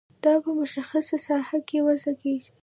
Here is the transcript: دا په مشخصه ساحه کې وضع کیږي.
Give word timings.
دا 0.23 0.33
په 0.43 0.49
مشخصه 0.59 1.17
ساحه 1.27 1.59
کې 1.67 1.85
وضع 1.87 2.13
کیږي. 2.21 2.51